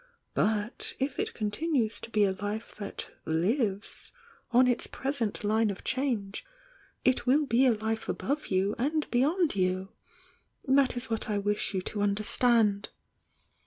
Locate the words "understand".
12.01-12.89